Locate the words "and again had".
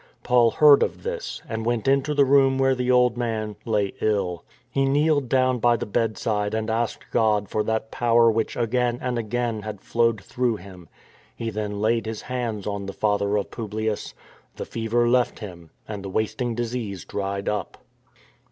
8.99-9.79